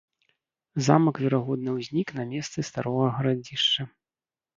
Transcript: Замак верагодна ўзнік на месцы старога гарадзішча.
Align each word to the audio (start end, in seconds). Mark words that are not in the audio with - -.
Замак 0.85 1.19
верагодна 1.25 1.75
ўзнік 1.75 2.13
на 2.21 2.25
месцы 2.31 2.65
старога 2.71 3.05
гарадзішча. 3.19 3.87